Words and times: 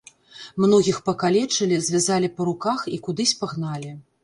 Многіх 0.63 0.97
пакалечылі, 1.09 1.77
звязалі 1.89 2.33
па 2.41 2.49
руках 2.49 2.79
і 2.95 3.01
кудысь 3.07 3.37
пагналі. 3.45 3.97